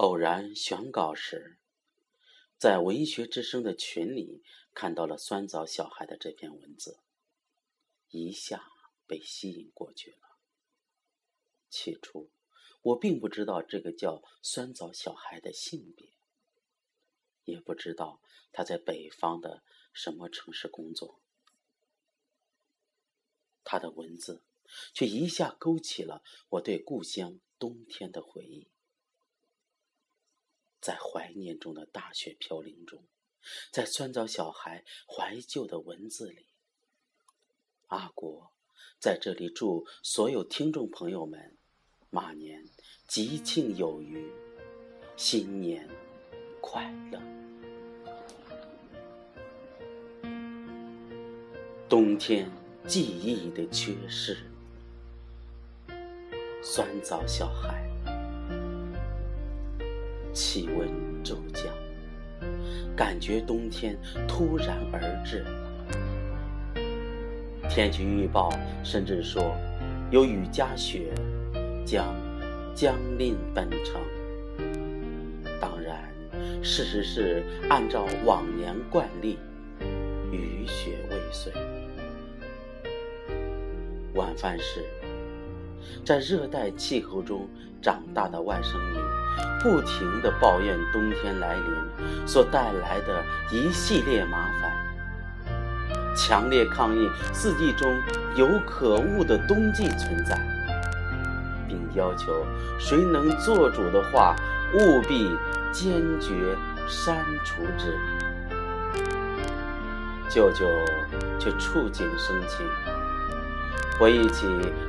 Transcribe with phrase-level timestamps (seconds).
[0.00, 1.58] 偶然选稿时，
[2.56, 4.42] 在文学之声的群里
[4.72, 7.00] 看到了酸枣小孩的这篇文字，
[8.08, 8.72] 一下
[9.06, 10.38] 被吸引过去了。
[11.68, 12.30] 起初，
[12.80, 16.14] 我并不知道这个叫酸枣小孩的性别，
[17.44, 18.22] 也不知道
[18.52, 19.62] 他在北方的
[19.92, 21.20] 什么城市工作。
[23.64, 24.42] 他的文字
[24.94, 28.70] 却一下勾起了我对故乡冬天的回忆。
[30.80, 33.04] 在怀念中的大雪飘零中，
[33.70, 36.46] 在酸枣小孩怀旧的文字里，
[37.88, 38.52] 阿国
[38.98, 41.56] 在这里祝所有听众朋友们
[42.08, 42.64] 马年
[43.06, 44.32] 吉庆有余，
[45.16, 45.88] 新年
[46.60, 47.20] 快乐。
[51.88, 52.48] 冬天
[52.86, 54.36] 记忆的缺失，
[56.62, 57.89] 酸枣小孩。
[60.32, 60.88] 气温
[61.22, 61.64] 骤降，
[62.96, 63.96] 感觉冬天
[64.28, 65.44] 突然而至。
[67.68, 68.50] 天气预报
[68.82, 69.54] 甚至说
[70.10, 71.12] 有雨夹雪
[71.86, 72.14] 将
[72.74, 74.00] 将临本城。
[75.60, 76.02] 当然，
[76.62, 79.38] 事实是按照往年惯例，
[80.32, 81.52] 雨雪未遂。
[84.14, 84.84] 晚饭时，
[86.04, 87.48] 在热带气候中
[87.80, 89.19] 长大的外甥女。
[89.62, 94.72] 不停地抱怨冬天来临所带来的一系列麻烦，
[96.16, 97.94] 强烈抗议四季中
[98.36, 100.38] 有可恶的冬季存在，
[101.68, 102.46] 并要求
[102.78, 104.34] 谁能做主的话，
[104.72, 105.36] 务必
[105.72, 106.56] 坚决
[106.88, 107.98] 删除之。
[110.28, 110.64] 舅舅
[111.38, 112.64] 却触景生情，
[113.98, 114.46] 回忆起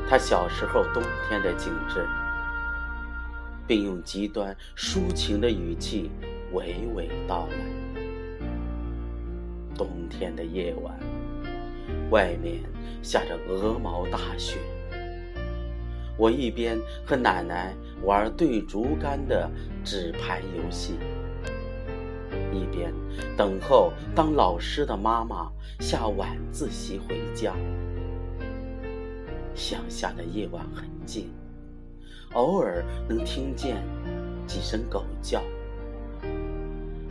[0.08, 2.06] 他小时候冬天的景致。
[3.68, 6.10] 并用极端抒情的语气
[6.54, 7.58] 娓娓道来：
[9.76, 10.94] 冬天的夜晚，
[12.10, 12.62] 外面
[13.02, 14.58] 下着鹅毛大雪。
[16.18, 19.50] 我一边和奶奶玩对竹竿的
[19.84, 20.96] 纸牌游戏，
[22.54, 22.94] 一边
[23.36, 27.56] 等候当老师的妈妈下晚自习回家。
[29.56, 31.30] 乡下的夜晚很静。
[32.34, 33.84] 偶尔能听见
[34.48, 35.42] 几声狗叫，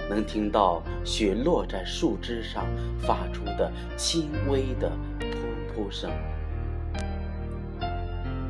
[0.08, 2.66] 能听到雪落在树枝上
[2.98, 5.26] 发出的轻微的噗
[5.75, 6.10] 噗声。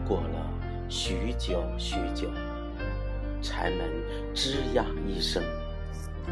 [0.07, 0.51] 过了
[0.89, 2.29] 许久许久，
[3.43, 3.91] 柴门
[4.33, 5.43] 吱呀一声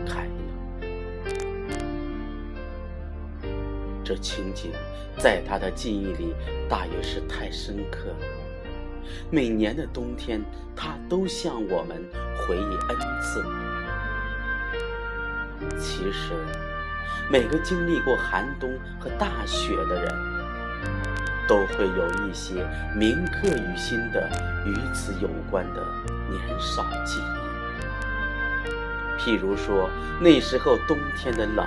[0.06, 0.30] 开了。
[4.04, 4.70] 这情景
[5.18, 6.32] 在他的记忆里
[6.68, 8.37] 大约是太深刻了。
[9.30, 10.40] 每年的冬天，
[10.74, 12.02] 他都向我们
[12.36, 13.44] 回忆恩赐。
[15.78, 16.32] 其实，
[17.30, 20.14] 每个经历过寒冬和大雪的人，
[21.48, 24.28] 都会有一些铭刻于心的
[24.64, 25.84] 与此有关的
[26.30, 27.38] 年少记忆。
[29.20, 31.66] 譬如说，那时候冬天的冷，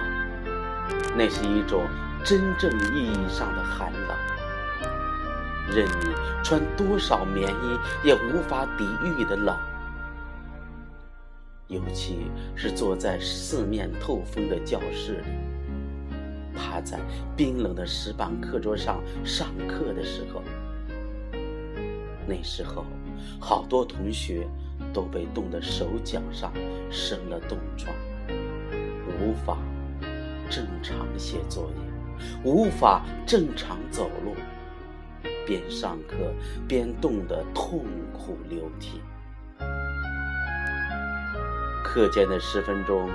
[1.16, 1.85] 那是一种
[2.24, 4.31] 真正意义上的寒冷。
[5.70, 6.14] 任你
[6.44, 9.58] 穿多少棉衣也无法抵御的冷，
[11.68, 17.00] 尤其是坐在四面透风的教室里，趴在
[17.38, 20.42] 冰冷的石板课桌上上课的时候，
[22.28, 22.86] 那时候
[23.40, 24.48] 好多同学
[24.92, 26.52] 都被冻得手脚上
[26.90, 27.96] 生了冻疮，
[29.22, 29.58] 无法
[30.50, 34.36] 正常写作业，无法正常走路。
[35.46, 36.16] 边上课
[36.68, 39.02] 边冻得痛哭流涕，
[41.84, 43.09] 课间的十分钟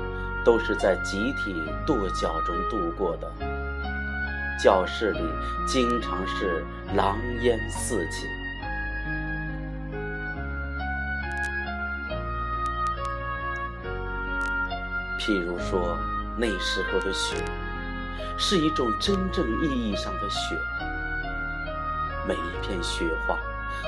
[0.45, 1.55] 都是在集体
[1.87, 3.33] 跺脚中度过的。
[4.63, 5.21] 教室里
[5.67, 8.27] 经常是狼烟四起。
[15.21, 15.99] 譬如说，
[16.39, 17.37] 那时候的雪，
[18.39, 20.57] 是一种真正意义上的雪。
[22.27, 23.39] 每一片雪花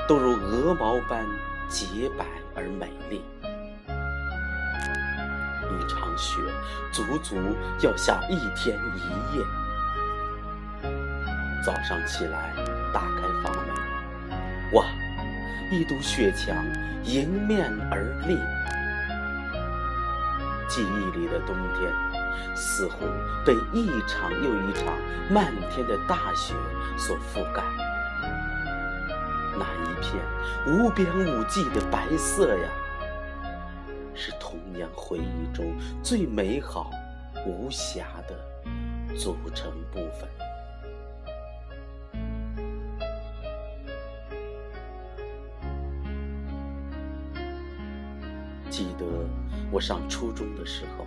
[0.07, 1.27] 都如鹅毛般
[1.69, 2.25] 洁白
[2.55, 3.25] 而美丽。
[5.71, 6.41] 一场雪
[6.93, 7.37] 足足
[7.81, 9.45] 要下一天一夜。
[11.65, 12.55] 早上起来
[12.95, 13.75] 打开房门，
[14.75, 14.85] 哇，
[15.73, 16.57] 一堵雪墙
[17.05, 18.39] 迎面而立。
[20.69, 21.93] 记忆里的冬天，
[22.55, 23.05] 似乎
[23.45, 24.95] 被一场又一场
[25.29, 26.55] 漫天的大雪
[26.97, 27.63] 所覆盖。
[29.59, 30.23] 那一片
[30.67, 32.71] 无边无际的白色呀，
[34.15, 36.91] 是童年回忆中最美好、
[37.45, 38.39] 无瑕的
[39.17, 40.29] 组成部分。
[48.71, 49.05] 记得
[49.73, 51.05] 我上初中的时候，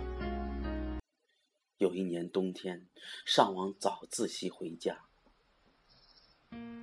[1.78, 2.86] 有一年冬天，
[3.24, 4.98] 上完早自习回家，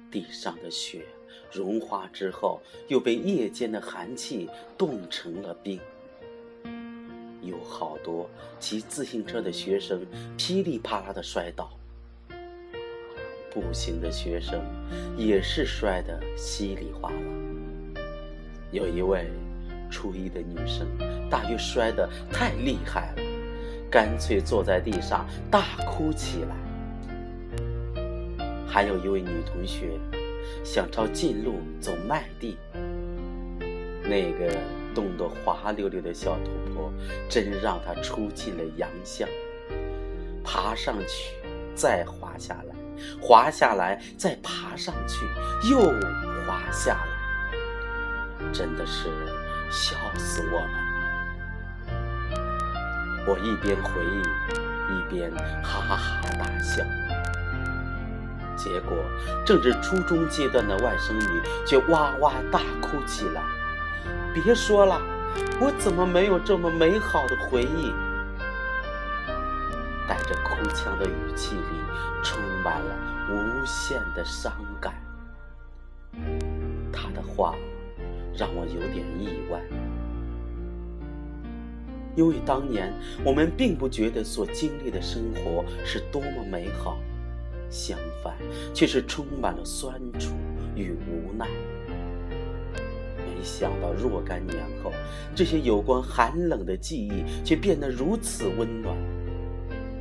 [0.09, 1.05] 地上的雪
[1.51, 5.79] 融化之后，又被夜间的寒气冻成了冰。
[7.41, 10.05] 有好多骑自行车的学生
[10.37, 11.71] 噼里啪啦的摔倒，
[13.51, 14.61] 步行的学生
[15.17, 17.17] 也是摔得稀里哗啦。
[18.71, 19.25] 有一位。
[19.91, 20.87] 初一的女生
[21.31, 23.23] 大约摔得太厉害了，
[23.89, 26.55] 干脆坐在地上大哭起来。
[28.67, 29.99] 还有一位女同学
[30.63, 32.57] 想抄近路走麦地，
[34.03, 34.55] 那个
[34.93, 36.93] 冻得滑溜溜的小土坡
[37.29, 39.27] 真让他出尽了洋相。
[40.43, 41.35] 爬上去，
[41.75, 42.75] 再滑下来，
[43.21, 45.25] 滑下来再爬上去，
[45.69, 45.79] 又
[46.47, 49.09] 滑下来，真的是。
[49.71, 51.97] 笑死我们了！
[53.27, 54.17] 我一边回忆，
[54.95, 55.31] 一边
[55.61, 56.83] 哈哈哈大笑。
[58.61, 58.97] 结果，
[59.45, 63.41] 正值初中阶段的外甥女却哇哇大哭起来。
[64.33, 65.01] 别说了，
[65.61, 67.93] 我怎么没有这么美好的回忆？
[70.07, 71.61] 带着哭腔的语气里，
[72.21, 72.95] 充满了
[73.31, 74.93] 无限的伤感。
[76.91, 77.55] 她的话。
[78.37, 79.59] 让我有点意外，
[82.15, 86.97] 因为当年我们并不觉得所经历的生活是多么美好，
[87.69, 88.35] 相反，
[88.73, 90.35] 却是充满了酸楚
[90.75, 91.47] 与无奈。
[93.17, 94.91] 没想到若干年后，
[95.35, 98.95] 这些有关寒冷的记忆却变得如此温暖，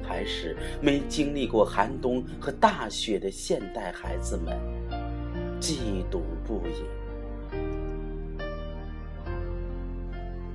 [0.02, 4.58] 还是没经历过寒冬和大雪的现代孩子们
[5.60, 6.82] 嫉妒不已。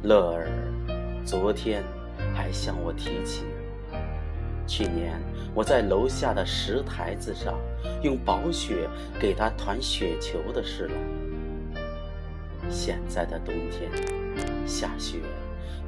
[0.03, 0.49] 乐儿
[1.23, 1.81] 昨天
[2.35, 3.43] 还向我提起，
[4.65, 5.19] 去年
[5.53, 7.59] 我在楼下的石台子上
[8.01, 8.89] 用薄雪
[9.19, 10.93] 给他团雪球的事了。
[12.69, 13.91] 现在的冬天
[14.65, 15.19] 下雪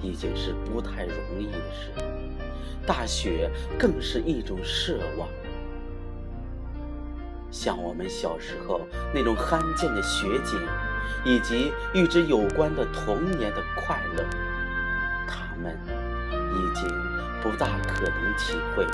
[0.01, 1.89] 已经是不太容易的事，
[2.85, 3.49] 大雪
[3.79, 5.27] 更是一种奢望。
[7.49, 8.81] 像我们小时候
[9.13, 10.59] 那种罕见的雪景，
[11.23, 14.23] 以及与之有关的童年的快乐，
[15.25, 15.73] 他们
[16.51, 16.85] 已经
[17.45, 18.87] 不大可能体会。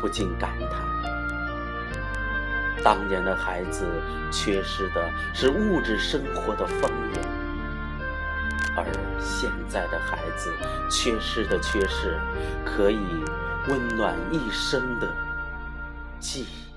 [0.00, 0.78] 不禁感叹：
[2.84, 3.84] 当年的孩子
[4.30, 7.20] 缺失的是物质生活的丰盈，
[8.76, 8.86] 而
[9.18, 10.54] 现在的孩子
[10.88, 12.16] 缺失的却是
[12.64, 13.00] 可以。
[13.66, 15.06] 温暖一生的
[16.18, 16.67] 记忆。